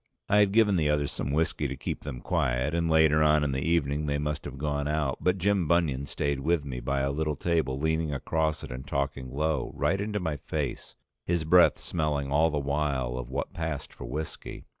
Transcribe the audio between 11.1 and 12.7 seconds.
his breath smelling all the